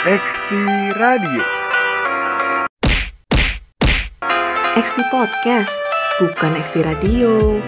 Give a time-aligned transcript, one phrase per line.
[0.00, 0.50] XT
[0.96, 1.44] Radio.
[4.72, 5.76] XT Podcast,
[6.16, 7.60] bukan XT Radio.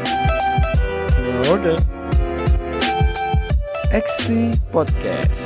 [1.52, 1.76] Oke.
[3.92, 5.44] XT Podcast.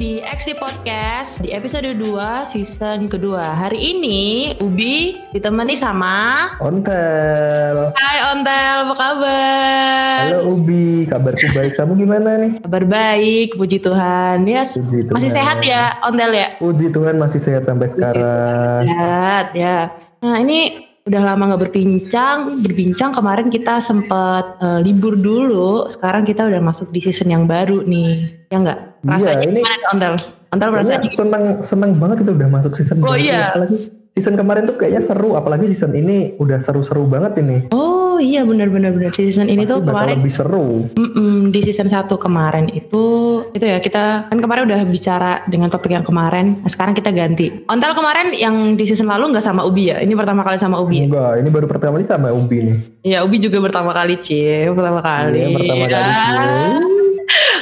[0.00, 3.52] Di XC Podcast di episode 2 season kedua.
[3.52, 7.92] Hari ini Ubi ditemani sama Ontel.
[7.92, 10.20] Hai Ontel, apa kabar?
[10.24, 11.76] Halo Ubi, kabarku baik.
[11.76, 12.64] Kamu gimana nih?
[12.64, 14.48] Kabar baik, puji Tuhan.
[14.48, 15.12] Ya, Puji Tuhan.
[15.20, 16.56] masih sehat ya Ontel ya?
[16.56, 18.88] Puji Tuhan masih sehat sampai sekarang.
[18.88, 19.92] Sehat ya.
[20.24, 25.90] Nah ini udah lama nggak berbincang, berbincang kemarin kita sempat eh, libur dulu.
[25.90, 28.78] Sekarang kita udah masuk di season yang baru nih, ya nggak?
[29.02, 30.14] Rasanya ini- gimana Ontel?
[30.50, 30.70] Ontel
[31.10, 33.26] seneng seneng banget itu udah masuk season Oh, baru.
[33.26, 33.50] iya.
[33.50, 33.76] Apalagi
[34.14, 37.66] season kemarin tuh kayaknya seru, apalagi season ini udah seru-seru banget ini.
[37.74, 40.68] Oh iya benar-benar benar season ini tuh Pasti bakal kemarin lebih seru.
[40.94, 43.04] Mm-mm, di season 1 kemarin itu
[43.50, 46.60] itu ya kita kan kemarin udah bicara dengan topik yang kemarin.
[46.62, 47.64] Nah, sekarang kita ganti.
[47.66, 49.98] Ontel kemarin yang di season lalu nggak sama Ubi ya?
[49.98, 51.06] Ini pertama kali sama Ubi ya?
[51.08, 52.76] Enggak, ini baru pertama kali sama Ubi nih.
[53.00, 54.68] Iya, Ubi juga pertama kali, Cie.
[54.70, 55.40] Pertama kali.
[55.40, 56.04] Iya, pertama kali.
[56.04, 56.78] Ah.
[56.78, 56.99] Cie.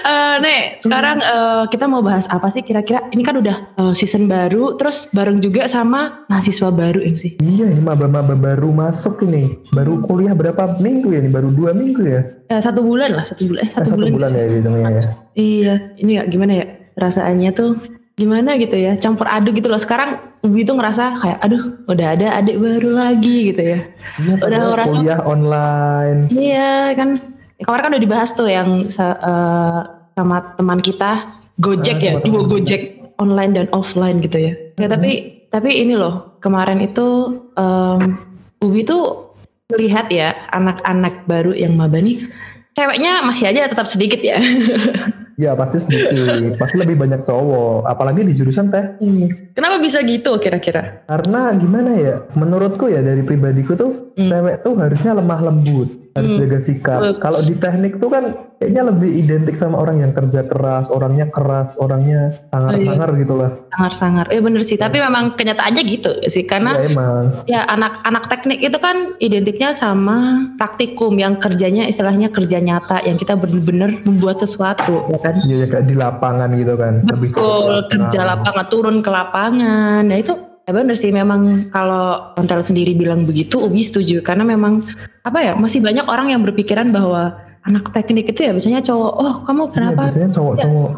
[0.00, 3.06] Eh, Nek, sekarang eh, kita mau bahas apa sih kira-kira?
[3.08, 7.32] Ini kan udah eh, season baru, terus bareng juga sama mahasiswa baru ya sih.
[7.38, 9.58] Iya, ini maba-maba baru masuk ini.
[9.70, 11.20] Baru kuliah berapa minggu ya?
[11.20, 12.20] Ini baru dua minggu ya?
[12.48, 13.60] Eh, satu bulan lah, satu bulan.
[13.60, 14.10] Eh, Eh, satu, bulan.
[14.10, 15.02] bulan ya hitungnya ya.
[15.34, 17.70] Iya, ini ya gimana ya perasaannya tuh
[18.14, 22.34] gimana gitu ya campur aduk gitu loh sekarang Ubi tuh ngerasa kayak aduh udah ada
[22.34, 23.78] adik baru lagi gitu ya
[24.18, 26.20] Iya, Udah ngerasa- kuliah online.
[26.28, 29.80] iya kan kemarin kan udah dibahas tuh yang eh,
[30.14, 31.22] sama teman kita
[31.58, 32.46] Gojek Ah, ya teman.
[32.46, 32.82] Gojek
[33.18, 35.10] online dan offline gitu ya ya tapi
[35.50, 37.06] tapi ini loh kemarin itu
[37.54, 38.18] em,
[38.58, 39.34] Ubi tuh
[39.68, 42.26] melihat ya anak-anak baru yang maba nih
[42.72, 44.38] ceweknya masih aja tetap sedikit ya
[45.38, 49.47] Ya pasti sedikit, pasti lebih banyak cowok, apalagi di jurusan teknik.
[49.58, 54.26] Kenapa bisa gitu kira-kira Karena gimana ya, menurutku ya dari pribadiku tuh, Hmm.
[54.28, 56.40] cewek tuh harusnya lemah lembut, harus Hmm.
[56.40, 56.98] jaga sikap.
[57.16, 58.24] Kalau di teknik tuh kan
[58.56, 63.50] kayaknya lebih identik sama orang yang kerja keras, orangnya keras, orangnya sangar-sangar gitu lah.
[63.70, 64.26] sangar-sangar.
[64.28, 68.74] Eh bener sih, tapi memang kenyataannya gitu sih karena Ya emang, ya anak-anak teknik itu
[68.76, 70.18] kan identiknya sama
[70.58, 75.38] praktikum yang kerjanya istilahnya kerja nyata yang kita bener-bener membuat sesuatu ya kan.
[75.44, 77.06] ya, ya kayak di lapangan gitu kan.
[77.06, 77.86] Lebih Betul, lapangan.
[77.88, 79.47] kerja lapangan turun ke lapangan.
[79.52, 80.32] Nah itu
[80.68, 84.84] ya bener sih memang kalau Ontel sendiri bilang begitu Ubi setuju karena memang
[85.24, 87.36] apa ya masih banyak orang yang berpikiran bahwa
[87.68, 89.12] anak teknik itu ya biasanya cowok.
[89.20, 90.90] Oh, kamu Iya, kenapa biasanya cowok-cowok.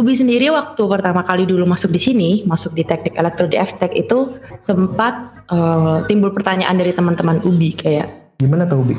[0.00, 3.92] Ubi sendiri waktu pertama kali dulu masuk di sini, masuk di teknik elektro di FTech
[3.92, 4.32] itu
[4.64, 5.14] sempat
[5.52, 8.98] eh, timbul pertanyaan dari teman-teman Ubi kayak, Gimana tuh, Bi?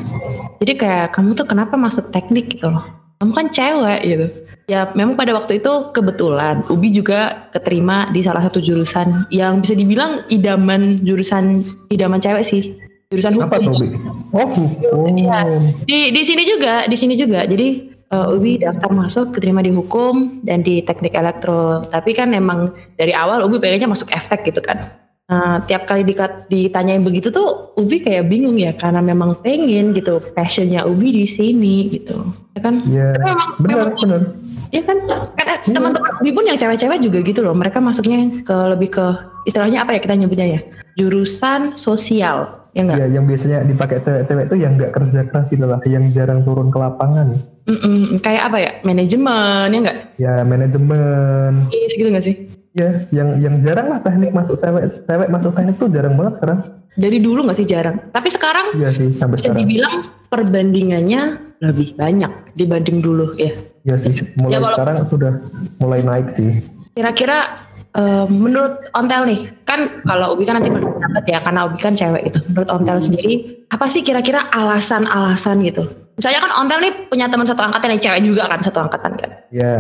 [0.64, 3.05] jadi kayak kamu tuh kenapa masuk teknik gitu loh?
[3.26, 4.28] Kamu kan cewek gitu.
[4.70, 9.74] Ya memang pada waktu itu kebetulan Ubi juga keterima di salah satu jurusan yang bisa
[9.74, 12.78] dibilang idaman jurusan idaman cewek sih,
[13.10, 13.50] jurusan hukum.
[13.50, 13.88] Apa tuh, Bi?
[14.34, 15.10] Oh, hukum.
[15.14, 15.42] Iya.
[15.86, 20.42] di di sini juga di sini juga jadi eh, Ubi daftar masuk keterima di hukum
[20.42, 24.90] dan di teknik elektro tapi kan emang dari awal Ubi pengennya masuk FTech gitu kan
[25.26, 26.06] Nah, tiap kali
[26.46, 31.90] ditanyain begitu tuh Ubi kayak bingung ya karena memang pengen gitu passionnya Ubi di sini
[31.90, 34.22] gitu ya kan Iya, Tapi memang benar, memang benar.
[34.70, 35.18] ya kan eh,
[35.66, 35.74] Iya.
[35.74, 39.06] teman-teman Ubi pun yang cewek-cewek juga gitu loh mereka masuknya ke lebih ke
[39.44, 40.60] istilahnya apa ya kita nyebutnya ya
[40.96, 45.66] jurusan sosial ya enggak Iya, yang biasanya dipakai cewek-cewek tuh yang nggak kerja keras gitu
[45.66, 47.34] lah, yang jarang turun ke lapangan.
[47.66, 51.66] Mm-mm, kayak apa ya manajemen ya enggak Ya, manajemen.
[51.74, 52.36] Iya segitu gak sih?
[52.76, 56.60] Ya, yang yang jarang lah teknik masuk cewek, cewek masuk teknik tuh jarang banget sekarang.
[56.96, 57.96] Dari dulu gak sih jarang?
[58.12, 59.60] Tapi sekarang Iya sih, sampai bisa sekarang.
[59.64, 59.96] dibilang
[60.28, 61.22] perbandingannya
[61.64, 63.56] lebih banyak dibanding dulu ya.
[63.88, 65.32] Iya sih, mulai Ya, sekarang sudah
[65.80, 66.52] mulai naik sih.
[66.92, 67.64] Kira-kira
[67.96, 72.28] eh, menurut Ontel nih, kan kalau Ubi kan nanti berpendapat ya karena Ubi kan cewek
[72.28, 72.40] gitu.
[72.52, 73.34] Menurut Ontel sendiri,
[73.72, 75.88] apa sih kira-kira alasan-alasan gitu?
[76.16, 79.32] Misalnya kan Ontel nih punya teman satu angkatan yang cewek juga kan, satu angkatan kan.
[79.48, 79.76] Ya,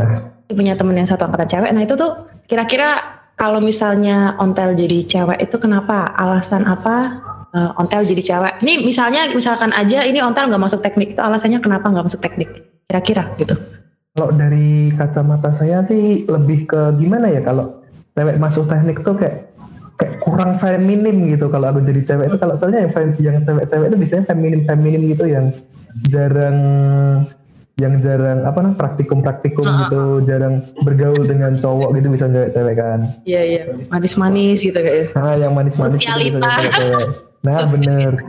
[0.47, 1.71] Dia punya teman yang satu angkatan cewek.
[1.71, 2.11] Nah itu tuh
[2.45, 6.15] kira-kira kalau misalnya Ontel jadi cewek itu kenapa?
[6.15, 7.19] Alasan apa
[7.51, 8.53] eh, Ontel jadi cewek?
[8.63, 12.49] Ini misalnya misalkan aja ini Ontel nggak masuk teknik itu alasannya kenapa nggak masuk teknik?
[12.87, 13.57] Kira-kira gitu.
[14.15, 17.83] kalau dari kacamata saya sih lebih ke gimana ya kalau
[18.15, 19.51] cewek masuk teknik tuh kayak
[19.99, 23.97] kayak kurang feminim gitu kalau aku jadi cewek itu kalau soalnya yang yang cewek-cewek itu
[23.99, 25.51] biasanya feminim feminim gitu yang
[26.11, 26.57] jarang
[27.75, 29.75] yang jarang apa namanya praktikum-praktikum Ah.
[29.83, 35.11] gitu jarang bergaul dengan cowok gitu bisa cewek-cewek kan Iya iya, manis-manis gitu kayak.
[35.11, 37.07] nah yang manis-manis gitu bisa cewek-cewek
[37.41, 38.11] nah bener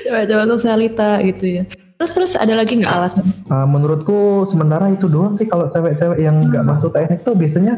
[0.00, 1.62] Coba-coba sosialita gitu ya.
[1.94, 3.26] Terus terus ada lagi nggak alasan?
[3.46, 6.70] Uh, menurutku sementara itu doang sih kalau cewek-cewek yang nggak Hmm.
[6.72, 7.74] masuk teknik tuh biasanya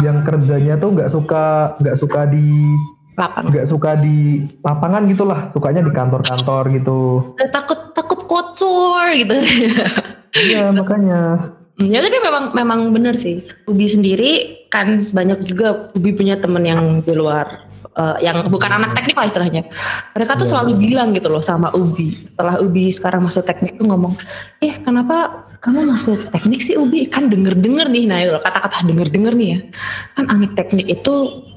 [0.00, 1.44] yang kerjanya tuh nggak suka
[1.78, 2.44] nggak suka di
[3.14, 3.46] Lapangan.
[3.46, 4.16] nggak suka di
[4.58, 6.98] lapangan gitulah sukanya di kantor-kantor gitu
[7.46, 7.78] takut
[8.34, 9.36] kotor gitu.
[10.34, 11.20] iya makanya
[11.74, 13.42] Hmm, Ya tapi memang memang benar sih.
[13.66, 14.30] Ubi sendiri
[14.70, 17.66] kan banyak juga Ubi punya temen yang di luar
[17.98, 19.66] eh, yang bukan anak teknik lah istilahnya.
[20.14, 20.50] Mereka tuh Iya.
[20.54, 22.30] selalu bilang gitu loh sama Ubi.
[22.30, 24.14] Setelah Ubi sekarang masuk teknik tuh ngomong,
[24.58, 27.08] "Eh, kenapa kamu masuk teknik sih Ubi?
[27.08, 29.58] Kan denger-denger nih." Nah, kata-kata denger-denger nih ya.
[30.12, 31.14] Kan anak teknik itu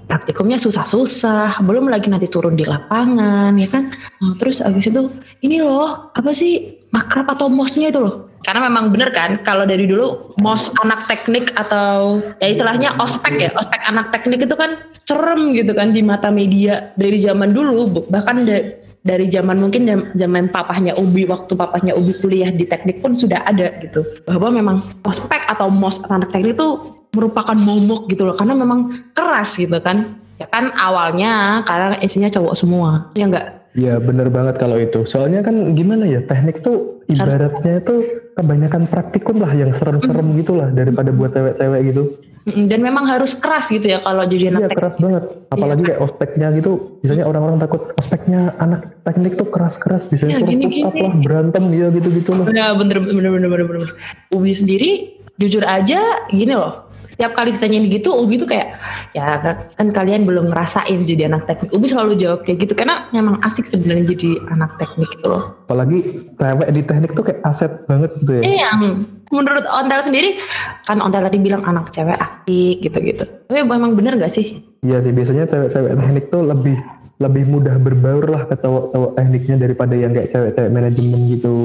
[0.08, 3.92] praktikumnya susah-susah, belum lagi nanti turun di lapangan, ya kan?
[4.24, 5.12] Nah, terus abis itu
[5.44, 8.32] ini loh, apa sih makrab atau mosnya itu loh?
[8.48, 13.52] Karena memang bener kan, kalau dari dulu mos anak teknik atau ya istilahnya ospek ya,
[13.60, 18.48] ospek anak teknik itu kan serem gitu kan di mata media dari zaman dulu, bahkan
[18.48, 19.88] da- dari zaman mungkin
[20.20, 24.04] zaman papahnya Ubi waktu papahnya Ubi kuliah di teknik pun sudah ada gitu.
[24.28, 24.78] Bahwa memang
[25.08, 26.68] ospek atau mos anak teknik itu
[27.16, 30.20] merupakan momok gitu loh karena memang keras gitu kan.
[30.38, 33.10] Ya kan awalnya karena isinya cowok semua.
[33.18, 35.06] Ya enggak Iya bener banget kalau itu.
[35.06, 37.96] Soalnya kan gimana ya teknik tuh ibaratnya itu
[38.34, 42.04] kebanyakan praktikum lah yang serem-serem gitu lah daripada buat cewek-cewek gitu.
[42.48, 45.24] Dan memang harus keras gitu ya kalau jadi anak Iya teknik keras banget.
[45.52, 46.72] Apalagi kayak ospeknya gitu.
[47.04, 50.08] Biasanya orang-orang takut ospeknya anak teknik tuh keras-keras.
[50.08, 52.48] Biasanya Ya, push up lah berantem ya gitu-gitu loh.
[52.48, 53.90] Bener bener bener bener bener bener.
[54.32, 56.00] Ubi sendiri jujur aja
[56.32, 56.87] gini loh.
[57.18, 58.78] Setiap kali ditanyain gitu, Ubi tuh kayak
[59.18, 59.42] ya
[59.74, 61.74] kan, kalian belum ngerasain jadi anak teknik.
[61.74, 65.58] Ubi selalu jawab kayak gitu karena memang asik sebenarnya jadi anak teknik gitu loh.
[65.66, 68.44] Apalagi cewek di teknik tuh kayak aset banget gitu ya.
[68.46, 69.02] Eh yang
[69.34, 70.38] menurut Ontel sendiri
[70.86, 73.26] kan Ontel tadi bilang anak cewek asik gitu-gitu.
[73.50, 74.62] Tapi emang bener gak sih?
[74.86, 76.78] Iya sih biasanya cewek-cewek teknik tuh lebih
[77.18, 81.56] lebih mudah berbaur lah ke cowok-cowok tekniknya daripada yang kayak cewek-cewek manajemen gitu.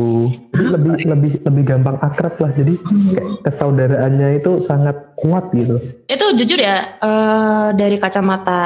[0.57, 2.57] Jadi lebih lebih lebih gampang akrab lah.
[2.57, 5.77] Jadi kayak kesaudaraannya itu sangat kuat gitu.
[6.09, 8.61] Itu jujur ya eh, dari kacamata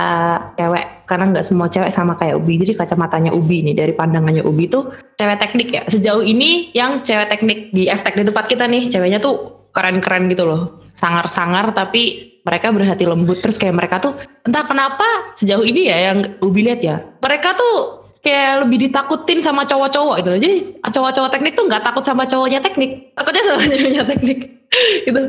[0.55, 2.55] cewek karena nggak semua cewek sama kayak Ubi.
[2.63, 5.83] Jadi kacamatanya Ubi nih dari pandangannya Ubi tuh cewek teknik ya.
[5.91, 10.47] Sejauh ini yang cewek teknik di FTech di tempat kita nih ceweknya tuh keren-keren gitu
[10.47, 10.87] loh.
[10.95, 14.15] Sangar-sangar tapi mereka berhati lembut terus kayak mereka tuh
[14.47, 17.03] entah kenapa sejauh ini ya yang Ubi lihat ya.
[17.19, 20.31] Mereka tuh kayak lebih ditakutin sama cowok-cowok gitu.
[20.39, 20.53] Jadi
[20.87, 24.56] cowok-cowok teknik tuh nggak takut sama cowoknya teknik, takutnya sama ceweknya teknik
[25.07, 25.21] gitu.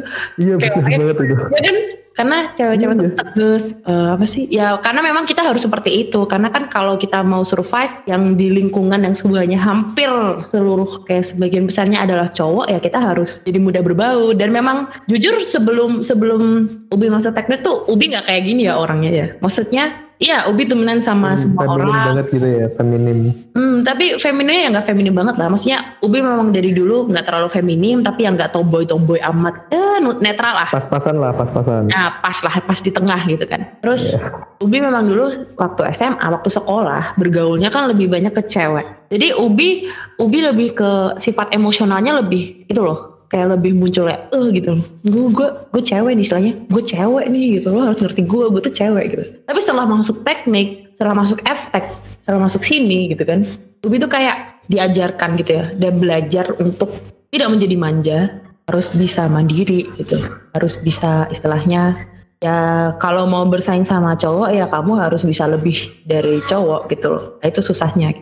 [0.42, 1.36] Iya betul banget itu.
[1.36, 1.75] Ya kan?
[2.18, 3.13] Karena cewek-cewek Iya.
[3.13, 4.50] tegas, eh, apa sih?
[4.50, 6.25] Ya karena memang kita harus seperti itu.
[6.25, 10.10] Karena kan kalau kita mau survive yang di lingkungan yang semuanya hampir
[10.42, 14.34] seluruh kayak sebagian besarnya adalah cowok, ya kita harus jadi mudah berbau.
[14.34, 19.12] Dan memang jujur sebelum sebelum Ubi masuk teknik tuh Ubi nggak kayak gini ya orangnya
[19.13, 19.28] ya.
[19.38, 22.06] Maksudnya Iya, Ubi temenan sama semua Feminim orang.
[22.10, 23.18] banget gitu ya, feminim.
[23.54, 25.48] Hmm, tapi femininnya ya nggak feminim banget lah.
[25.54, 29.69] Maksudnya Ubi memang dari dulu nggak terlalu feminim, tapi yang nggak tomboy-tomboy amat.
[29.69, 30.69] Eh, netral lah.
[30.74, 31.94] Pas-pasan lah, pas-pasan.
[31.94, 33.69] Nah, pas lah, pas di tengah gitu kan.
[33.86, 34.18] Terus
[34.58, 39.13] Ubi memang dulu waktu SMA, waktu sekolah bergaulnya kan lebih banyak ke cewek.
[39.13, 39.86] Jadi Ubi,
[40.18, 40.92] Ubi lebih ke
[41.22, 44.79] sifat emosionalnya lebih itu loh, kayak lebih muncul ya, eh gitu.
[45.07, 48.62] Gue gue gue cewek nih istilahnya, gue cewek nih gitu loh harus ngerti gue, gue
[48.63, 49.24] tuh cewek gitu.
[49.44, 51.85] Tapi setelah masuk teknik, setelah masuk FTech,
[52.24, 53.44] setelah masuk sini gitu kan,
[53.83, 56.91] Ubi tuh kayak diajarkan gitu ya, dan belajar untuk
[57.31, 58.19] tidak menjadi manja,
[58.67, 60.19] harus bisa mandiri gitu,
[60.55, 62.07] harus bisa istilahnya
[62.38, 67.24] ya kalau mau bersaing sama cowok ya kamu harus bisa lebih dari cowok gitu loh.
[67.41, 68.13] Nah, itu susahnya.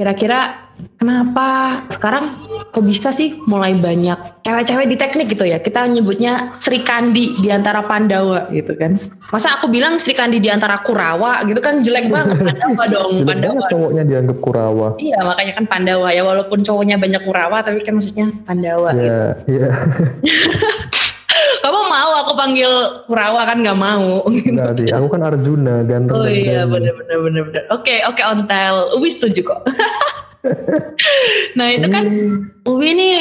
[0.00, 0.56] Kira-kira
[0.96, 2.32] kenapa sekarang
[2.72, 5.60] kok bisa sih mulai banyak cewek-cewek di teknik gitu ya?
[5.60, 8.96] Kita nyebutnya Sri Kandi di antara Pandawa gitu kan.
[9.28, 13.28] Masa aku bilang Sri Kandi di antara Kurawa gitu kan jelek banget Pandawa dong, Jelek
[13.28, 13.52] Pandawa.
[13.52, 14.88] banget cowoknya dianggap kurawa.
[14.96, 19.04] Iya makanya kan Pandawa ya walaupun cowoknya banyak Kurawa tapi kan maksudnya Pandawa gitu.
[19.04, 19.68] Iya, iya.
[21.60, 22.70] Kamu mau aku panggil
[23.04, 24.24] Kurawa kan nggak mau.
[24.26, 26.72] Enggak sih, aku kan Arjuna, ganteng Oh dan iya berani.
[26.72, 27.62] bener bener bener bener.
[27.70, 28.96] Oke oke ontel.
[28.96, 29.60] Ubi setuju kok.
[31.58, 32.04] nah itu kan
[32.64, 33.16] Ubi nih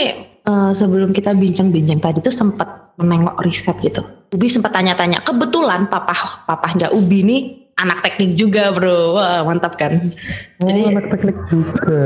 [0.47, 4.03] eh, sebelum kita bincang-bincang tadi tuh sempat menengok riset gitu.
[4.31, 5.19] Ubi sempat tanya-tanya.
[5.27, 6.15] Kebetulan papa
[6.47, 7.41] papahnya Ubi nih
[7.79, 9.15] anak teknik juga bro.
[9.15, 10.11] Wah mantap kan.
[10.59, 12.01] Oh, Jadi- anak teknik juga.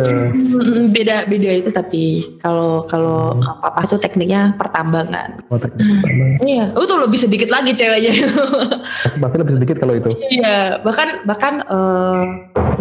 [0.94, 2.04] Beda beda itu tapi
[2.40, 5.42] kalau kalau eh, papa tuh tekniknya pertambangan.
[5.50, 6.26] Oh, teknik pertama.
[6.54, 8.14] Iya, oh tuh lebih sedikit lagi ceweknya.
[9.22, 10.10] Pasti lebih sedikit kalau itu.
[10.30, 11.54] Iya, bahkan bahkan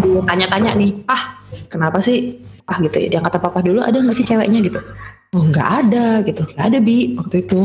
[0.02, 1.38] dia tanya-tanya nih, ah
[1.70, 3.08] kenapa sih ah gitu ya?
[3.16, 4.80] Dia kata papa dulu ada nggak sih ceweknya gitu?
[5.32, 7.60] Oh nggak ada gitu, nggak ada bi waktu itu.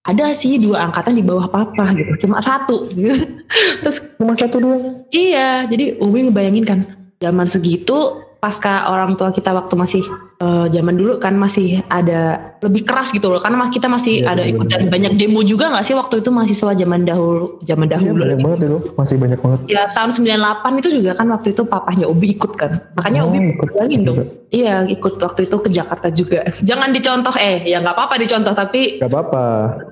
[0.00, 2.88] Ada sih dua angkatan di bawah papa gitu, cuma satu.
[2.88, 3.12] Gitu.
[3.84, 5.04] Terus Cuma satu doang.
[5.12, 6.78] iya, jadi Ubi ngebayangin kan
[7.20, 10.04] zaman segitu pasca orang tua kita waktu masih
[10.40, 12.20] eh, zaman dulu kan masih ada
[12.60, 14.92] lebih keras gitu loh karena kita masih Iya, ada bener, ikut dan bener.
[14.92, 18.58] banyak demo juga nggak sih waktu itu mahasiswa zaman dahulu zaman Iya dahulu banyak banget
[18.62, 19.58] itu, masih banyak banget.
[19.66, 22.72] Ya tahun 98 itu juga kan waktu itu papahnya Ubi ikut kan.
[22.94, 24.18] Makanya Oh, Ubi ikut bilangin dong.
[24.50, 26.40] Iya ikut waktu itu ke Jakarta juga.
[26.68, 29.44] Jangan dicontoh eh ya nggak apa-apa dicontoh tapi Gak apa-apa,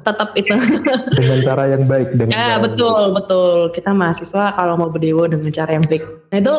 [0.02, 0.52] tetap itu.
[1.18, 2.08] dengan cara yang baik.
[2.12, 3.70] Dengan ya betul betul.
[3.70, 6.04] Kita mahasiswa kalau mau berdemo dengan cara yang baik.
[6.28, 6.54] Nah itu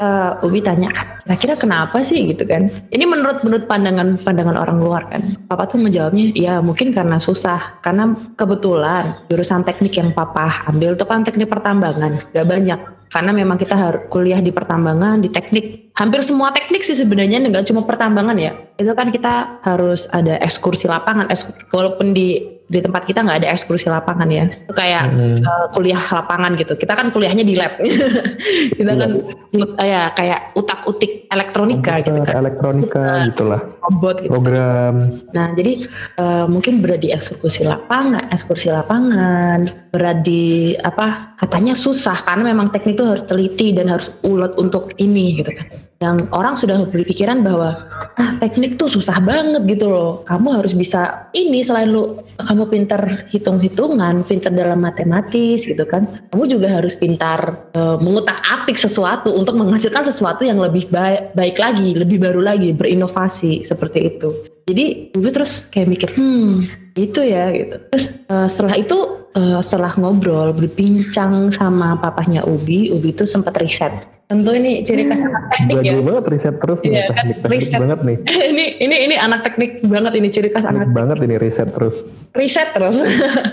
[0.00, 0.90] eh, Ubi tanya
[1.24, 2.68] kira-kira kenapa sih gitu kan.
[2.92, 5.34] Ini menurut menurut pandangan pandangan orang luar kan.
[5.48, 7.80] Papa tuh menjawabnya ya mungkin karena susah.
[7.80, 12.20] Karena kebetulan jurusan teknik yang papa ambil itu kan teknik pertambangan.
[12.36, 12.80] Gak banyak
[13.14, 15.94] karena memang kita harus kuliah di pertambangan, di teknik.
[15.94, 18.58] Hampir semua teknik sih sebenarnya nggak cuma pertambangan ya.
[18.74, 21.30] Itu kan kita harus ada ekskursi lapangan.
[21.30, 24.48] Eks- walaupun di di tempat kita nggak ada ekskursi lapangan ya.
[24.72, 25.36] Kayak Hmm.
[25.36, 26.72] eh, kuliah lapangan gitu.
[26.74, 27.76] Kita kan kuliahnya di lab.
[28.78, 29.10] kita kan
[29.52, 32.40] eh, ya kayak utak-utik elektronika gitu komputer, kan.
[32.40, 34.32] elektronika gitulah, Robot gitu.
[34.32, 35.20] program.
[35.36, 35.84] Nah, jadi
[36.16, 41.36] eh, mungkin berat di ekskursi lapangan, ekskursi lapangan, berat di apa?
[41.36, 45.66] Katanya susah karena memang teknik itu harus teliti dan harus ulet untuk ini gitu kan.
[46.02, 47.86] Yang orang sudah berpikiran bahwa
[48.18, 50.26] ah teknik tuh susah banget gitu loh.
[50.26, 56.26] Kamu harus bisa ini selain lu kamu pintar hitung-hitungan, pintar dalam matematis gitu kan.
[56.34, 61.94] Kamu juga harus pintar eh, mengutak-atik sesuatu untuk menghasilkan sesuatu yang lebih baik, baik lagi,
[61.94, 64.30] lebih baru lagi, berinovasi seperti itu.
[64.70, 67.76] Jadi gue terus kayak mikir, hmm gitu ya gitu.
[67.90, 68.98] Terus eh, setelah itu
[69.34, 73.92] eh, setelah ngobrol berbincang sama papahnya Ubi, Ubi itu sempat riset.
[74.24, 75.92] Tentu ini ciri khas anak teknik ya.
[75.92, 77.80] Jago banget riset terus nih, kan, teknik, teknik riset.
[77.82, 78.16] banget nih.
[78.56, 81.96] ini ini ini anak teknik banget ini ciri khas anak Teknik banget ini riset terus.
[82.32, 82.96] riset terus.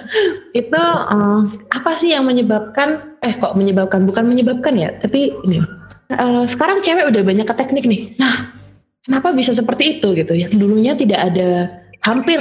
[0.61, 1.41] itu eh,
[1.75, 5.59] apa sih yang menyebabkan eh kok menyebabkan bukan menyebabkan ya, tapi ini
[6.13, 8.01] eh, sekarang cewek udah banyak ke teknik nih.
[8.15, 8.60] Nah,
[9.05, 10.33] kenapa bisa seperti itu gitu?
[10.33, 11.49] Yang dulunya tidak ada
[12.01, 12.39] hampir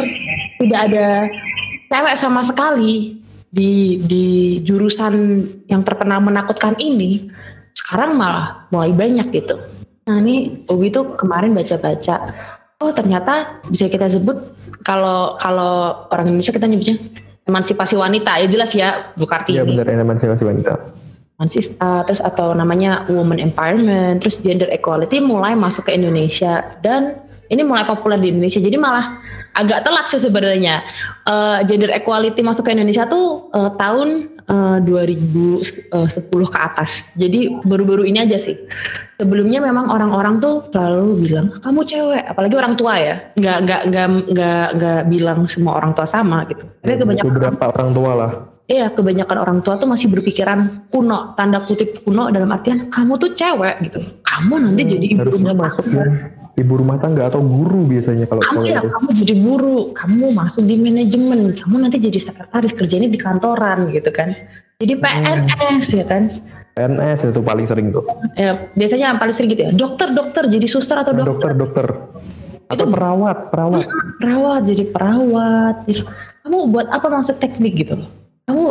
[0.61, 1.07] tidak ada
[1.91, 3.19] cewek sama sekali
[3.51, 4.27] di di
[4.63, 7.29] jurusan yang terkenal menakutkan ini.
[7.75, 9.57] Sekarang malah mulai banyak gitu.
[10.11, 12.35] Nah, ini Ubi tuh kemarin baca-baca
[12.81, 16.97] oh ternyata bisa kita sebut kalau kalau orang Indonesia kita nyebutnya
[17.45, 20.73] emansipasi wanita ya jelas ya Bu Kartini Iya benar emansipasi wanita.
[21.41, 27.17] Mansista, terus atau namanya woman empowerment, terus gender equality mulai masuk ke Indonesia dan
[27.51, 28.63] ini mulai populer di Indonesia.
[28.63, 29.19] Jadi malah
[29.59, 30.85] agak telat sih sebenarnya.
[31.27, 34.09] Eh, gender equality masuk ke Indonesia tuh eh, tahun
[34.47, 35.91] eh, 2010
[36.29, 37.11] ke atas.
[37.19, 38.55] Jadi baru-baru ini aja sih.
[39.19, 43.17] Sebelumnya memang orang-orang tuh selalu bilang kamu cewek, apalagi orang tua ya.
[43.37, 46.63] Nggak nggak nggak nggak nggak bilang semua orang tua sama gitu.
[46.85, 48.33] Tapi kebanyakan Beberapa orang tua lah.
[48.71, 53.35] Iya, kebanyakan orang tua tuh masih berpikiran kuno, tanda kutip kuno dalam artian kamu tuh
[53.35, 53.99] cewek gitu.
[54.23, 56.07] Kamu nanti jadi ibu rumah masuk tangga.
[56.07, 58.93] ya ibu rumah tangga atau guru biasanya kalau Kamu ya, itu.
[58.93, 64.11] kamu jadi guru, kamu masuk di manajemen, kamu nanti jadi sekretaris kerjanya di kantoran gitu
[64.13, 64.37] kan.
[64.79, 66.23] Jadi PNS ya kan.
[66.77, 68.05] PNS itu paling sering tuh.
[68.39, 69.73] Ya, biasanya yang paling sering gitu ya.
[69.75, 71.87] Dokter, dokter jadi suster atau dokter, Dokter, dokter.
[72.71, 73.83] Atau Itu- perawat, perawat.
[74.23, 75.77] perawat jadi perawat.
[76.47, 78.20] Kamu buat apa masuk teknik gitu loh?
[78.51, 78.67] Kamu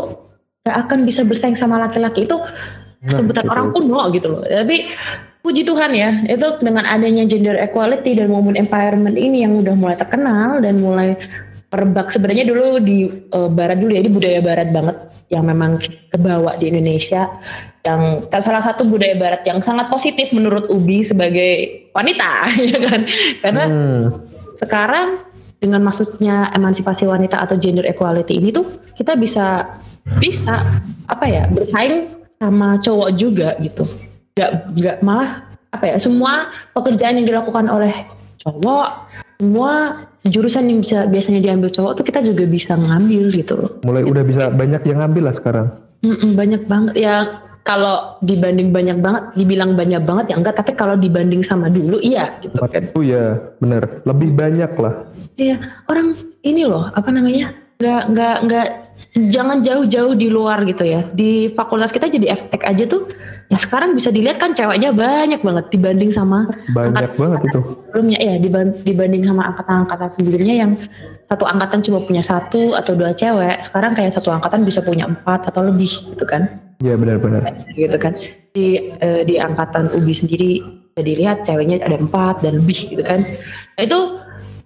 [0.68, 2.36] gak akan bisa bersaing sama laki-laki itu
[3.00, 3.52] Nah, sebutan gitu.
[3.56, 4.44] orang kuno gitu loh.
[4.44, 4.92] Tapi
[5.40, 9.96] puji Tuhan ya, itu dengan adanya gender equality dan women empowerment ini yang udah mulai
[9.96, 11.16] terkenal dan mulai
[11.72, 15.00] merebak sebenarnya dulu di eh, barat dulu ya, di budaya barat banget
[15.32, 15.80] yang memang
[16.12, 17.32] kebawa di Indonesia
[17.88, 23.02] yang salah satu budaya barat yang sangat positif menurut Ubi sebagai wanita ya kan
[23.40, 24.04] karena Hmm.
[24.60, 25.08] sekarang
[25.60, 29.68] dengan maksudnya emansipasi wanita atau gender equality ini tuh kita bisa
[30.18, 30.64] bisa
[31.12, 32.08] apa ya bersaing
[32.40, 33.84] sama cowok juga gitu
[34.40, 35.44] nggak nggak malah
[35.76, 37.92] apa ya semua pekerjaan yang dilakukan oleh
[38.42, 38.88] cowok
[39.40, 44.04] semua jurusan yang bisa biasanya diambil cowok tuh kita juga bisa ngambil gitu loh Mulai
[44.04, 45.68] udah bisa banyak yang ngambil lah sekarang.
[46.00, 47.16] Mm-mm, banyak banget ya
[47.70, 52.34] kalau dibanding banyak banget dibilang banyak banget ya enggak tapi kalau dibanding sama dulu iya
[52.42, 54.02] gitu kan Oh ya, bener.
[54.04, 55.08] Lebih banyak lah.
[55.38, 57.54] Iya, orang ini loh, apa namanya?
[57.80, 58.68] Nggak nggak nggak
[59.16, 61.08] jangan jauh-jauh di luar gitu ya.
[61.12, 63.10] Di fakultas kita jadi FTech aja tuh,
[63.50, 67.60] ya sekarang bisa dilihat kan ceweknya banyak banget dibanding sama Banyak banget itu.
[67.90, 68.18] sebelumnya.
[68.22, 70.72] Ya diban- dibanding sama angkatan-angkatan sebelumnya yang
[71.30, 75.50] satu angkatan cuma punya satu atau dua cewek, sekarang kayak satu angkatan bisa punya empat
[75.50, 76.48] atau lebih gitu kan?
[76.80, 77.44] Iya benar-benar.
[77.76, 78.16] Gitu kan?
[78.56, 83.26] Di eh, di angkatan UBI sendiri bisa dilihat ceweknya ada empat dan lebih gitu kan?
[83.78, 84.00] Nah, itu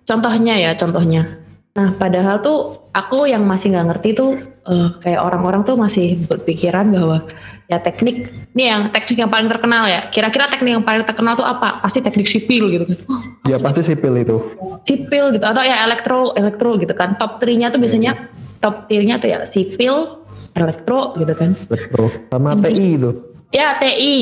[0.05, 1.25] contohnya ya contohnya.
[1.73, 4.31] Nah padahal tuh aku yang masih nggak ngerti tuh
[4.63, 7.25] eh, kayak orang-orang tuh masih berpikiran bahwa
[7.67, 10.07] ya teknik ini yang teknik yang paling terkenal ya.
[10.07, 11.81] Kira-kira teknik yang paling terkenal tuh apa?
[11.81, 12.97] Pasti teknik sipil gitu kan.
[13.09, 13.21] Oh,
[13.51, 14.37] Ya pasti sipil itu.
[14.83, 18.27] sipil gitu atau ya elektro elektro gitu kan top 3-nya tuh biasanya
[18.59, 20.19] top tier-nya tuh ya sipil
[20.53, 22.11] elektro gitu kan Betul.
[22.27, 23.09] Sama TI itu.
[23.49, 24.15] ya TI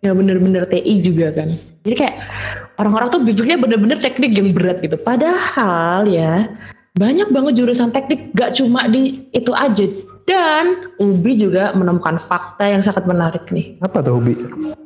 [0.00, 1.52] ya bener-bener TI juga kan
[1.82, 2.16] jadi kayak
[2.76, 6.48] orang-orang tuh bibirnya bener-bener teknik yang berat gitu padahal ya
[6.98, 9.86] banyak banget jurusan teknik gak cuma di itu aja
[10.26, 14.34] dan Ubi juga menemukan fakta yang sangat menarik nih Apa tuh hobi?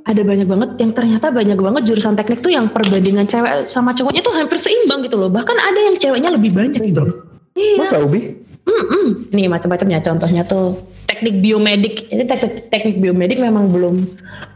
[0.04, 4.20] ada banyak banget yang ternyata banyak banget jurusan teknik tuh yang perbandingan cewek sama cowoknya
[4.20, 7.04] tuh hampir seimbang gitu loh bahkan ada yang ceweknya lebih banyak gitu
[7.56, 8.44] iya Masa hobi?
[8.64, 9.28] Mm-mm.
[9.28, 12.08] Nih macam-macamnya contohnya tuh teknik biomedik.
[12.08, 14.08] Ini teknik, teknik biomedik memang belum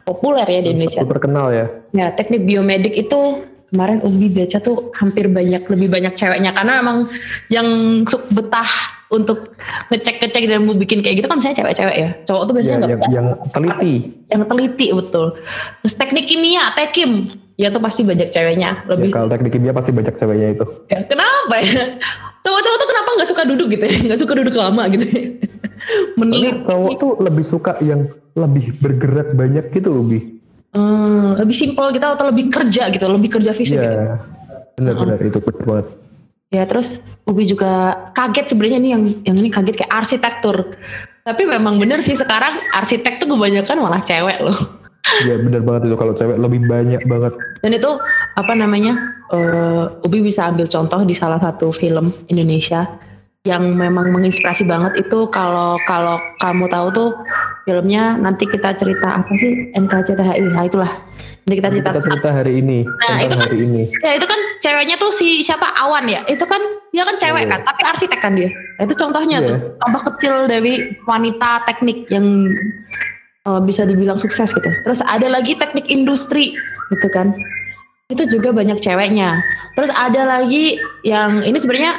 [0.08, 1.04] populer ya di Indonesia.
[1.04, 1.66] Super terkenal ya.
[1.92, 7.08] Ya teknik biomedik itu kemarin Ubi baca tuh hampir banyak lebih banyak ceweknya karena memang
[7.48, 7.68] yang
[8.04, 8.68] suk betah
[9.08, 9.56] untuk
[9.88, 12.10] ngecek-ngecek dan mau bikin kayak gitu kan saya cewek-cewek ya.
[12.24, 13.12] Cowok tuh biasanya Ya, nggak yang, betah.
[13.12, 13.94] yang teliti.
[14.26, 15.26] Yang teliti betul.
[15.80, 17.10] Terus teknik kimia, tekim,
[17.56, 18.70] ya tuh pasti banyak ceweknya.
[18.78, 20.64] Ya, Lebih kalau teknik kimia pasti banyak ceweknya itu.
[20.86, 21.96] ya, kenapa ya?
[22.38, 23.96] Cowok-cowok tuh kenapa nggak suka duduk gitu ya?
[24.08, 25.24] Nggak suka duduk lama gitu ya?
[26.14, 26.64] Meneliti.
[26.64, 30.37] cowok tuh lebih suka yang lebih bergerak banyak gitu Bi.
[30.76, 33.96] Hmm, lebih simpel gitu atau lebih kerja gitu, lebih kerja fisik gitu.
[33.96, 34.20] Iya.
[34.76, 35.86] Benar-benar itu benar banget.
[36.48, 40.76] Ya terus Ubi juga kaget sebenarnya nih yang yang ini kaget kayak arsitektur.
[41.24, 44.56] Tapi memang bener sih sekarang arsitek tuh kebanyakan malah cewek loh.
[45.24, 47.32] Iya benar banget itu kalau cewek lebih banyak banget.
[47.64, 47.90] Dan itu
[48.36, 49.18] apa namanya?
[49.32, 52.88] eh, Ubi bisa ambil contoh di salah satu film Indonesia
[53.46, 57.10] yang memang menginspirasi banget itu kalau kalau kamu tahu tuh
[57.68, 60.88] filmnya nanti kita cerita apa sih NKCTHI nah itulah
[61.44, 63.82] nanti kita cerita Kita cerita hari ini Nah, itu kan- hari ini.
[64.00, 66.20] Ya itu kan ceweknya tuh si siapa Awan ya.
[66.24, 66.60] Itu kan
[66.90, 67.50] dia kan cewek Iya.
[67.50, 68.48] kan, tapi arsitek kan dia.
[68.76, 69.48] Nah, itu contohnya Iya.
[69.48, 72.52] tuh contoh kecil dari wanita teknik yang
[73.44, 74.68] uh, bisa dibilang sukses gitu.
[74.84, 76.52] Terus ada lagi teknik industri
[76.90, 77.32] gitu kan.
[78.08, 79.40] Itu juga banyak ceweknya.
[79.72, 81.96] Terus ada lagi yang ini sebenarnya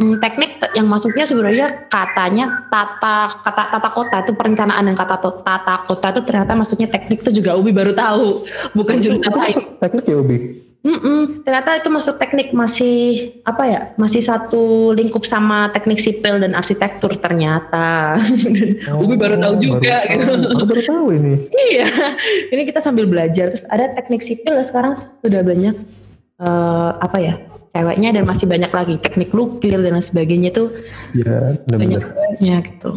[0.00, 5.74] hmm, teknik yang masuknya sebenarnya katanya tata kata tata kota itu perencanaan dan kata tata
[5.84, 9.60] kota itu ternyata masuknya teknik itu juga Ubi baru tahu bukan jurusan lain.
[9.78, 10.38] teknik ya, Ubi?
[10.80, 16.56] Mm-mm, ternyata itu masuk teknik masih apa ya masih satu lingkup sama teknik sipil dan
[16.56, 18.16] arsitektur ternyata
[19.04, 20.56] Ubi baru tahu juga baru gitu tahu.
[20.56, 21.34] Aku baru tahu ini.
[21.68, 22.16] iya
[22.48, 25.76] ini kita sambil belajar terus ada teknik sipil sekarang sudah banyak
[26.40, 27.36] eh, apa ya
[27.70, 30.68] ceweknya dan masih banyak lagi teknik nuklir dan lain sebagainya tuh
[31.12, 32.90] Ya, banyak ceweknya gitu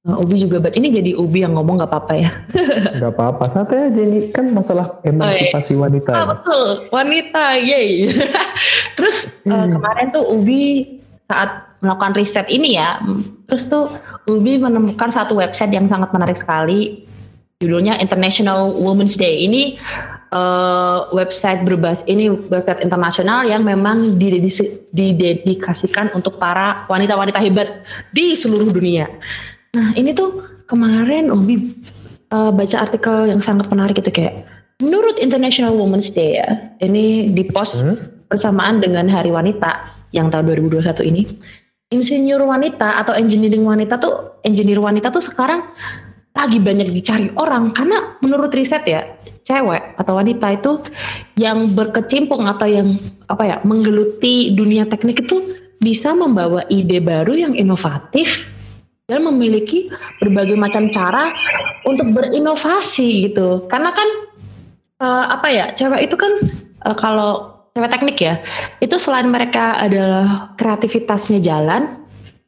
[0.00, 2.32] Nah, Ubi juga buat ini jadi Ubi yang ngomong nggak apa-apa ya
[3.04, 6.08] Gak apa-apa, santai aja ini kan masalah emansipasi wanita.
[6.08, 6.26] Ah ya.
[6.32, 8.08] betul, wanita, yay.
[8.96, 9.76] terus eh, Hmm.
[9.76, 10.96] kemarin tuh Ubi
[11.28, 12.96] saat melakukan riset ini ya,
[13.44, 13.92] terus tuh
[14.24, 17.04] Ubi menemukan satu website yang sangat menarik sekali,
[17.60, 19.44] judulnya International Women's Day.
[19.44, 19.76] Ini
[20.30, 24.18] eh, website berbasis ini website internasional yang memang
[24.94, 27.82] didedikasikan untuk para wanita-wanita hebat
[28.14, 29.06] di seluruh dunia.
[29.74, 31.74] Nah ini tuh kemarin Ubi
[32.30, 34.46] eh, baca artikel yang sangat menarik itu kayak
[34.80, 36.48] menurut International Women's Day ya
[36.80, 37.98] ini di post Hmm?
[38.30, 41.22] bersamaan dengan Hari Wanita yang tahun 2021 ini
[41.90, 45.66] insinyur wanita atau engineering wanita tuh engineer wanita tuh sekarang
[46.30, 49.02] lagi banyak dicari orang karena menurut riset ya
[49.42, 50.72] cewek atau wanita itu
[51.34, 52.94] yang berkecimpung atau yang
[53.26, 58.46] apa ya menggeluti dunia teknik itu bisa membawa ide baru yang inovatif
[59.10, 59.90] dan memiliki
[60.22, 61.34] berbagai macam cara
[61.82, 63.66] untuk berinovasi gitu.
[63.66, 64.08] Karena kan
[65.02, 66.32] eh, apa ya, cewek itu kan
[66.86, 68.38] eh, kalau cewek teknik ya,
[68.78, 71.98] itu selain mereka adalah kreativitasnya jalan,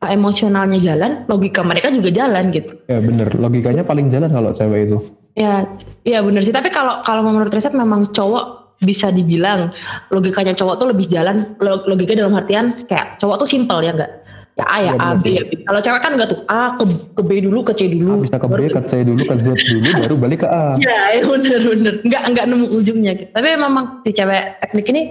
[0.09, 2.75] emosionalnya jalan, logika mereka juga jalan gitu.
[2.91, 4.99] Ya bener, logikanya paling jalan kalau cewek itu.
[5.33, 5.65] Ya,
[6.03, 6.53] ya benar sih.
[6.53, 9.71] Tapi kalau kalau menurut riset memang cowok bisa dibilang
[10.11, 11.55] logikanya cowok tuh lebih jalan.
[11.62, 14.12] Lo- Logika dalam artian kayak cowok tuh simpel ya enggak?
[14.53, 15.51] Ya A ya Iya, A B ya B.
[15.65, 16.85] Kalau cewek kan enggak tuh A ke,
[17.17, 18.21] ke B dulu ke C dulu.
[18.21, 20.77] Bisa ke B, ke C dulu, ke Z dulu, baru balik ke A.
[20.77, 21.95] Iya, ya bener bener.
[22.05, 23.31] Enggak enggak nemu ujungnya gitu.
[23.33, 25.03] Tapi memang di cewek teknik ini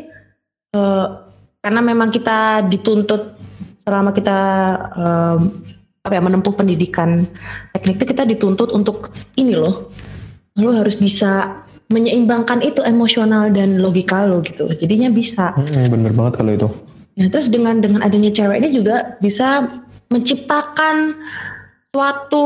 [0.77, 1.05] eh,
[1.61, 3.33] karena memang kita dituntut
[3.85, 4.39] selama kita
[4.95, 5.39] em,
[6.01, 7.29] apa ya menempuh pendidikan
[7.77, 9.93] teknik itu kita dituntut untuk ini loh.
[10.57, 14.71] Lo harus bisa menyeimbangkan itu emosional dan logika lo gitu.
[14.73, 15.53] Jadinya bisa.
[15.53, 16.69] Hmm, bener banget kalau itu.
[17.19, 19.67] Ya, terus dengan dengan adanya cewek ini juga bisa
[20.09, 21.15] menciptakan
[21.91, 22.45] suatu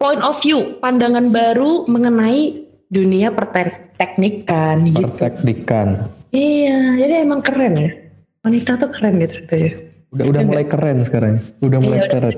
[0.00, 5.04] point of view, pandangan baru mengenai dunia perteknikan gitu.
[5.04, 6.10] Perteknikan.
[6.32, 7.90] Iya, jadi emang keren ya.
[8.40, 9.72] Wanita tuh keren gitu ya.
[10.10, 11.38] Udah udah mulai keren sekarang.
[11.62, 12.36] Udah mulai Iya, keren.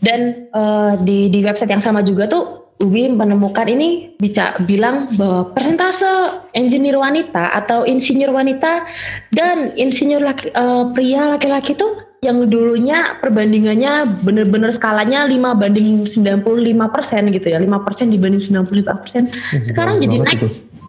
[0.00, 5.52] Dan eh, di di website yang sama juga tuh Ubi menemukan ini bisa bilang bahwa
[5.52, 8.88] persentase engineer wanita atau insinyur wanita
[9.36, 11.84] dan insinyur laki, uh, pria laki-laki itu
[12.24, 16.40] yang dulunya perbandingannya benar-benar skalanya 5 banding 95
[16.88, 17.60] persen gitu ya.
[17.60, 19.22] 5 persen dibanding 95 persen.
[19.60, 20.40] Sekarang jadi naik.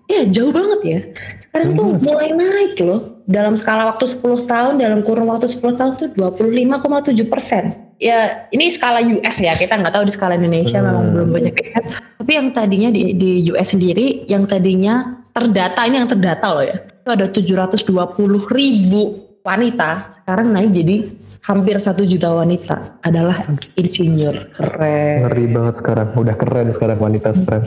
[0.07, 0.99] Iya jauh banget ya.
[1.43, 5.91] Sekarang tuh mulai naik loh dalam skala waktu 10 tahun dalam kurun waktu 10 tahun
[5.97, 7.63] tuh 25,7 persen.
[8.01, 10.85] Ya ini skala US ya kita nggak tahu di skala Indonesia hmm.
[10.85, 11.85] memang belum banyak riset.
[12.19, 16.77] Tapi yang tadinya di, di US sendiri yang tadinya terdata ini yang terdata loh ya
[16.81, 19.01] itu ada 720 ribu
[19.41, 20.21] wanita.
[20.21, 20.97] Sekarang naik jadi
[21.41, 23.01] hampir satu juta wanita.
[23.01, 24.53] Adalah insinyur.
[24.53, 25.25] Keren.
[25.25, 26.07] Ngeri banget sekarang.
[26.13, 27.65] Udah keren sekarang wanita sekarang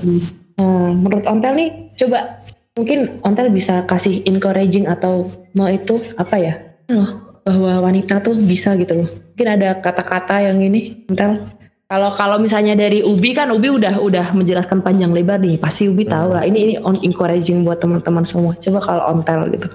[0.58, 0.90] hmm.
[1.02, 2.42] menurut Ontel nih coba
[2.74, 6.54] mungkin Ontel bisa kasih encouraging atau mau itu apa ya
[6.90, 9.08] loh bahwa wanita tuh bisa gitu loh.
[9.34, 14.32] Mungkin ada kata-kata yang ini, entar kalau kalau misalnya dari Ubi kan Ubi udah udah
[14.32, 16.42] menjelaskan panjang lebar nih, pasti Ubi tahu lah.
[16.48, 18.56] Ini ini on encouraging buat teman-teman semua.
[18.56, 19.68] Coba kalau ontel gitu.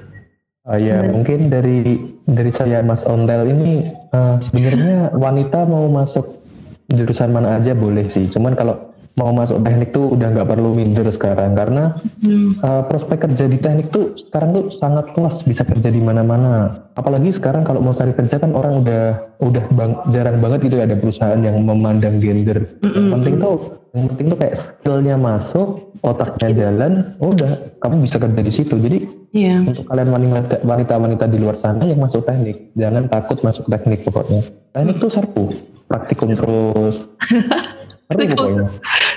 [0.66, 6.42] Uh, ya mungkin dari dari saya Mas Ontel ini uh, sebenarnya wanita mau masuk
[6.90, 8.26] jurusan mana aja boleh sih.
[8.28, 8.89] Cuman kalau
[9.20, 11.52] mau masuk teknik tuh udah nggak perlu minder sekarang.
[11.52, 11.92] Karena
[12.24, 12.64] hmm.
[12.64, 16.88] uh, prospek kerja di teknik tuh sekarang tuh sangat luas bisa kerja di mana-mana.
[16.96, 20.88] Apalagi sekarang kalau mau cari kerja kan orang udah udah bang, jarang banget gitu ya
[20.88, 22.64] ada perusahaan yang memandang gender.
[22.80, 22.96] Hmm.
[22.96, 23.56] yang penting tuh
[23.90, 25.68] yang penting tuh kayak skillnya masuk
[26.00, 27.52] otaknya jalan oh udah
[27.84, 28.76] kamu bisa kerja di situ.
[28.80, 28.98] Jadi
[29.36, 29.60] yeah.
[29.68, 34.08] untuk kalian wanita wanita wanita di luar sana yang masuk teknik jangan takut masuk teknik
[34.08, 34.48] pokoknya.
[34.72, 35.44] Teknik tuh serpu
[35.92, 37.04] praktikum terus.
[38.10, 38.66] Seru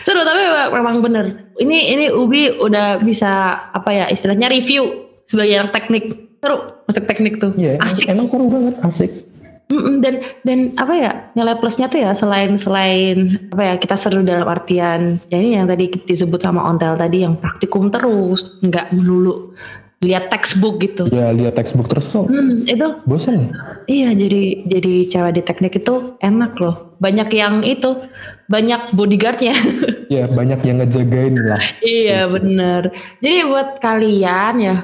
[0.02, 0.42] seru tapi
[0.74, 6.82] memang bener ini ini Ubi udah bisa apa ya istilahnya review sebagai yang teknik seru
[6.90, 9.10] masuk teknik tuh yeah, asik emang seru banget asik
[10.04, 14.44] dan dan apa ya nilai plusnya tuh ya selain selain apa ya kita seru dalam
[14.44, 19.56] artian ya ini yang tadi disebut sama ontel tadi yang praktikum terus nggak melulu
[20.02, 21.06] lihat textbook gitu.
[21.14, 22.26] Ya lihat textbook terus tuh.
[22.26, 22.88] Hmm, itu.
[23.06, 23.54] Bosan.
[23.86, 26.98] Iya jadi jadi cewek di teknik itu enak loh.
[26.98, 28.02] Banyak yang itu
[28.52, 29.56] banyak bodyguardnya.
[30.12, 31.56] Iya banyak yang ngejagain lah.
[31.80, 32.92] iya bener.
[33.24, 34.76] Jadi buat kalian ya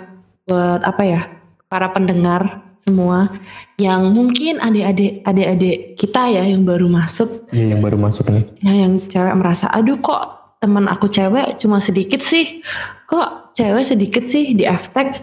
[0.49, 1.21] buat apa ya
[1.69, 3.29] para pendengar semua
[3.77, 7.45] yang mungkin adik-adik adik-adik kita ya yang baru masuk.
[7.53, 8.45] Iya yang baru masuk nih.
[8.65, 12.65] Ya yang cewek merasa aduh kok teman aku cewek cuma sedikit sih
[13.05, 15.23] kok cewek sedikit sih di efek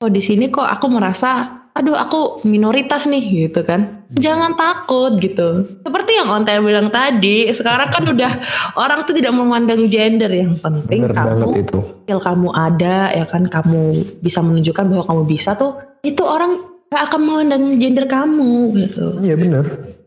[0.00, 4.04] kok di sini kok aku merasa aduh aku minoritas nih gitu kan.
[4.18, 5.64] Jangan takut gitu.
[5.86, 8.32] Seperti yang Onta bilang tadi sekarang kan udah
[8.74, 10.30] orang tuh tidak memandang gender.
[10.30, 11.78] Yang penting Bener kamu itu.
[12.04, 13.46] skill kamu ada ya kan?
[13.46, 16.58] Kamu bisa menunjukkan bahwa kamu bisa tuh itu orang
[16.90, 19.22] gak akan memandang gender kamu gitu.
[19.22, 19.64] Iya benar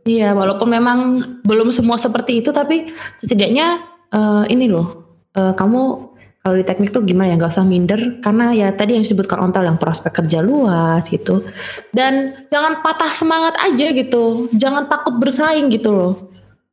[0.08, 0.99] iya walaupun memang
[1.43, 2.91] belum semua seperti itu tapi
[3.23, 6.12] setidaknya uh, ini loh uh, kamu
[6.43, 7.39] kalau di teknik tuh gimana ya?
[7.39, 11.47] Nggak usah minder karena ya tadi yang disebutkan ontel yang prospek kerja luas gitu.
[11.95, 14.51] Dan jangan patah semangat aja gitu.
[14.51, 16.13] Jangan takut bersaing gitu loh.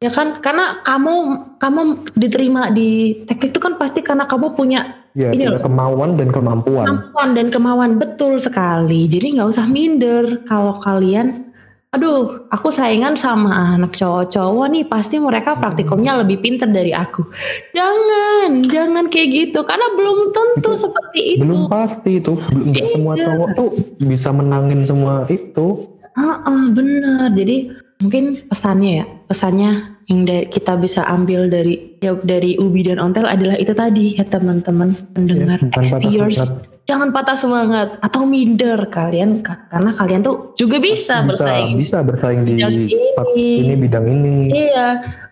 [0.03, 0.43] Ya kan?
[0.43, 1.15] Karena kamu
[1.63, 1.81] kamu
[2.19, 6.91] diterima di teknik itu kan pasti karena kamu punya ya, ini loh, kemauan dan kemampuan.
[6.91, 7.91] Kemampuan dan kemauan.
[8.03, 9.07] Betul sekali.
[9.07, 10.43] Jadi nggak usah minder.
[10.51, 11.50] Kalau kalian
[11.91, 14.85] aduh aku saingan sama anak cowok-cowok nih.
[14.87, 17.27] Pasti mereka praktikumnya lebih pinter dari aku.
[17.75, 19.61] Jangan jangan kayak gitu.
[19.67, 21.41] Karena belum tentu itu, seperti itu.
[21.43, 22.33] belum pasti itu.
[22.39, 23.25] Belum nggak semua iya.
[23.27, 23.71] cowok tuh
[24.07, 25.91] bisa menangin semua itu.
[26.15, 27.35] Ah uh, bener.
[27.35, 33.31] Jadi mungkin pesannya ya pesannya yang kita bisa ambil dari ya dari Ubi dan Ontel
[33.31, 35.63] adalah itu tadi ya teman-teman pendengar
[36.11, 36.45] ya,
[36.91, 38.03] jangan patah semangat.
[38.03, 41.79] Atau minder kalian karena kalian tuh juga bisa, bisa bersaing.
[41.79, 43.49] bisa bersaing di bidang ini.
[43.63, 44.37] ini bidang ini.
[44.51, 44.89] Iya.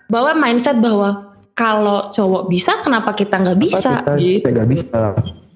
[0.07, 4.07] Bawa mindset bahwa kalau cowok bisa kenapa kita nggak bisa?
[4.07, 4.47] kita, gitu.
[4.47, 5.01] nggak bisa?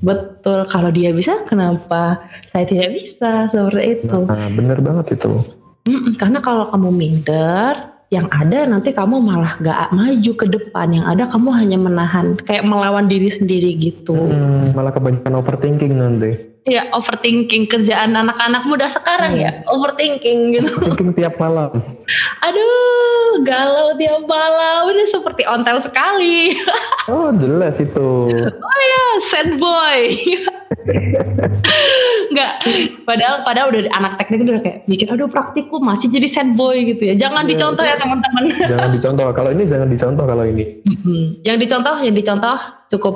[0.03, 0.67] Betul.
[0.67, 3.47] Kalau dia bisa kenapa saya tidak bisa?
[3.55, 4.19] Seperti itu.
[4.27, 5.39] Nah, bener banget itu.
[5.87, 7.75] Mm-mm, karena kalau kamu minder
[8.13, 12.69] yang ada nanti kamu malah gak maju ke depan yang ada kamu hanya menahan kayak
[12.69, 19.35] melawan diri sendiri gitu hmm, malah kebanyakan overthinking nanti Iya overthinking kerjaan anak-anak muda sekarang
[19.35, 19.43] hmm.
[19.43, 20.71] ya overthinking gitu.
[20.79, 21.75] Overthinking tiap malam.
[22.43, 26.57] Aduh galau tiap malam ini seperti ontel sekali.
[27.13, 28.11] oh jelas itu.
[28.49, 30.01] Oh ya sad boy.
[32.33, 32.53] Enggak.
[33.05, 37.13] Padahal padahal udah anak teknik udah kayak mikir aduh praktikum masih jadi sad boy gitu
[37.13, 37.15] ya.
[37.17, 38.43] Jangan ya, dicontoh ya teman-teman.
[38.73, 39.27] Jangan dicontoh.
[39.33, 40.65] Kalau ini jangan dicontoh kalau ini.
[41.43, 42.59] Yang dicontoh, yang dicontoh
[42.93, 43.15] cukup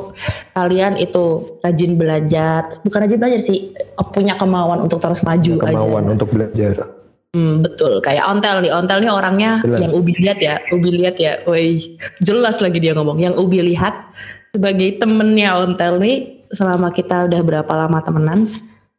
[0.56, 2.72] kalian itu rajin belajar.
[2.82, 3.72] Bukan rajin belajar sih,
[4.12, 6.12] punya kemauan untuk terus maju kemauan aja.
[6.12, 6.95] untuk belajar.
[7.36, 8.00] Hmm, betul.
[8.00, 8.72] Kayak Ontel nih.
[8.72, 9.80] Ontel nih orangnya Jelas.
[9.84, 10.56] yang Ubi lihat ya.
[10.72, 11.44] Ubi lihat ya.
[11.44, 13.20] Woi, jelas lagi dia ngomong.
[13.20, 13.92] Yang Ubi lihat
[14.56, 16.16] sebagai temennya Ontel nih
[16.56, 18.48] selama kita udah berapa lama temenan.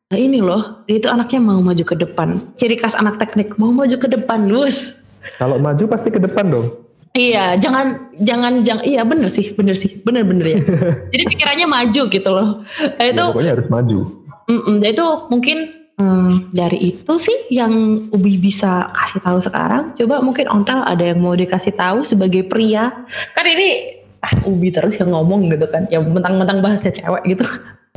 [0.07, 2.39] Nah ini loh, dia itu anaknya mau maju ke depan.
[2.55, 4.93] Ciri khas anak teknik, mau maju ke depan, Wus.
[5.35, 6.71] Kalau maju pasti ke depan dong.
[7.11, 10.59] Iya, jangan jangan jangan iya bener sih, bener sih, bener bener ya.
[11.11, 12.61] Jadi pikirannya maju gitu loh.
[12.95, 13.99] Nah, itu Ya, pokoknya harus maju.
[14.47, 15.57] Mm-mm, dan itu mungkin
[15.97, 19.97] hmm, dari itu sih yang Ubi bisa kasih tahu sekarang.
[19.97, 22.93] Coba mungkin Ontel ada yang mau dikasih tahu sebagai pria.
[23.33, 25.89] Kan ini ah, Ubi terus yang ngomong gitu kan.
[25.89, 27.45] Yang mentang-mentang bahasnya cewek gitu.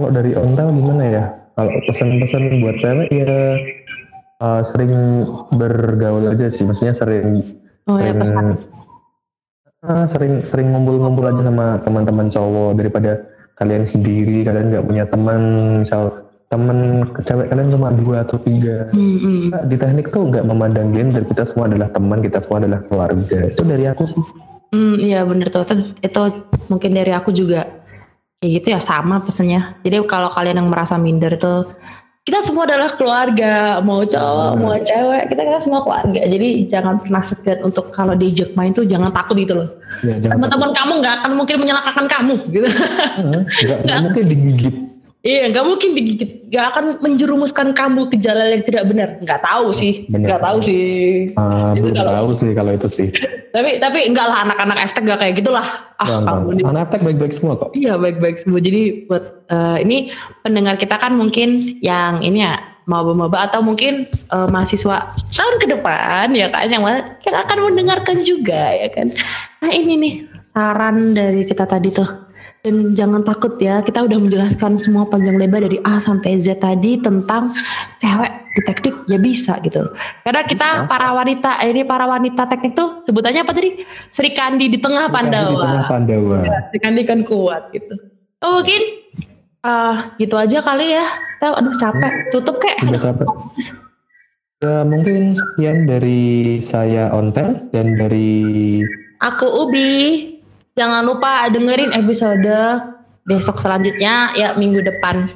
[0.01, 1.25] Kalau dari ontel gimana ya?
[1.61, 3.37] Kalau pesan-pesan buat cewek ya
[4.41, 4.93] uh, sering
[5.55, 6.65] bergaul aja sih.
[6.65, 7.45] Maksudnya sering
[7.89, 8.47] Oh ya sering pesan.
[9.81, 13.17] Ah, sering sering ngumpul-ngumpul aja sama teman-teman cowok daripada
[13.57, 15.41] kalian sendiri kalian nggak punya teman
[15.85, 16.20] misal
[16.51, 19.43] teman cewek kalian cuma dua atau tiga Hmm, hmm.
[19.55, 23.39] Nah, di teknik tuh nggak memandang gender kita semua adalah teman kita semua adalah keluarga
[23.47, 24.25] itu dari aku sih
[24.71, 25.67] Hmm, iya bener tuh.
[25.99, 27.67] Itu, mungkin dari aku juga
[28.39, 29.83] kayak gitu ya sama pesannya.
[29.83, 31.67] Jadi kalau kalian yang merasa minder itu
[32.23, 34.63] kita semua adalah keluarga, mau cowok, Hmm.
[34.63, 36.23] mau cewek, kita kita semua keluarga.
[36.23, 39.75] Jadi jangan pernah segan untuk kalau diajak main tuh jangan takut gitu loh.
[40.07, 42.69] ya, Teman-teman kamu nggak akan mungkin menyalahkan kamu gitu.
[43.27, 44.75] Nggak nggak mungkin digigit
[45.21, 49.09] iya, nggak mungkin digigit, nggak akan menjerumuskan kamu ke jalan yang tidak benar.
[49.21, 50.27] Nggak tahu sih, Benar.
[50.27, 50.89] nggak tahu sih.
[51.77, 53.09] Belum kalau- tahu sih kalau itu sih
[53.51, 55.91] Tapi tapi enggak lah anak-anak estek gak kayak gitulah.
[55.99, 58.63] Ah, kamu anak tek baik-baik semua kok Iya baik-baik semua.
[58.63, 60.15] Jadi buat eh, ini
[60.47, 66.31] pendengar kita kan mungkin yang ini ya maba-maba atau mungkin eh, mahasiswa tahun ke depan
[66.31, 66.87] ya kan yang
[67.27, 69.11] yang akan mendengarkan juga ya kan.
[69.67, 70.15] Nah ini nih
[70.55, 72.07] saran dari kita tadi tuh.
[72.61, 77.01] Dan jangan takut ya, kita udah menjelaskan semua panjang lebar dari A sampai Z tadi
[77.01, 77.57] tentang
[78.05, 79.93] cewek di teknik ya bisa gitu loh.
[80.29, 83.81] Karena kita para wanita, eh, ini para wanita teknik tuh sebutannya apa tadi?
[84.13, 85.65] Sri Kandi di tengah di Pandawa.
[85.65, 86.39] tengah Pandawa
[86.85, 87.97] Kan dia kan kuat gitu.
[88.45, 88.83] Oh mungkin
[89.65, 91.07] ah gitu aja kali ya.
[91.41, 92.13] Tel, aduh capek.
[92.29, 92.77] Tutup kek.
[92.85, 93.29] udah capek
[94.61, 98.85] Ya, mungkin sekian dari saya Ontel dan dari
[99.25, 100.30] Aku Ubi.
[100.79, 102.55] Jangan lupa dengerin episode
[103.27, 105.27] besok selanjutnya ya minggu depan.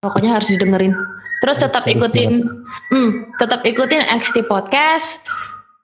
[0.00, 0.92] Pokoknya harus didengerin.
[1.44, 2.48] Terus tetap ikutin,
[2.92, 5.20] hmm, tetap ikutin XT Podcast.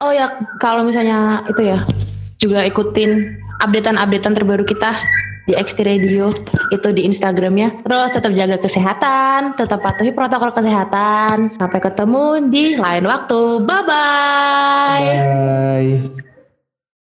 [0.01, 1.85] Oh ya, kalau misalnya itu ya,
[2.41, 4.97] juga ikutin updatean-updatean terbaru kita
[5.47, 6.33] di XT Radio
[6.71, 7.85] itu di Instagramnya.
[7.85, 11.55] Terus tetap jaga kesehatan, tetap patuhi protokol kesehatan.
[11.59, 13.63] Sampai ketemu di lain waktu.
[13.63, 15.07] Bye bye.
[16.01, 16.23] bye